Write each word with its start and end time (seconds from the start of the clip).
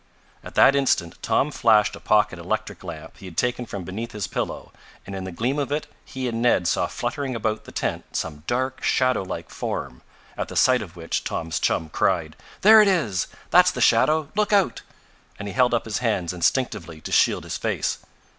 At 0.43 0.55
that 0.55 0.75
instant 0.75 1.21
Tom 1.21 1.51
flashed 1.51 1.95
a 1.95 1.99
pocket 1.99 2.39
electric 2.39 2.83
lamp 2.83 3.17
he 3.17 3.27
had 3.27 3.37
taken 3.37 3.67
from 3.67 3.83
beneath 3.83 4.13
his 4.13 4.25
pillow 4.25 4.71
and 5.05 5.15
in 5.15 5.25
the 5.25 5.31
gleam 5.31 5.59
of 5.59 5.71
it 5.71 5.85
he 6.03 6.27
and 6.27 6.41
Ned 6.41 6.67
saw 6.67 6.87
fluttering 6.87 7.35
about 7.35 7.65
the 7.65 7.71
tent 7.71 8.15
some 8.15 8.43
dark, 8.47 8.81
shadow 8.81 9.21
like 9.21 9.51
form, 9.51 10.01
at 10.35 10.47
the 10.47 10.55
sight 10.55 10.81
of 10.81 10.95
which 10.95 11.23
Tom's 11.23 11.59
chum 11.59 11.87
cried: 11.89 12.35
"There 12.61 12.81
it 12.81 12.87
is! 12.87 13.27
That's 13.51 13.69
the 13.69 13.79
shadow! 13.79 14.29
Look 14.35 14.51
out!" 14.51 14.81
and 15.37 15.47
he 15.47 15.53
held 15.53 15.71
up 15.71 15.85
his 15.85 15.99
hands 15.99 16.33
instinctively 16.33 16.99
to 17.01 17.11
shield 17.11 17.43
his 17.43 17.57
face. 17.59 17.99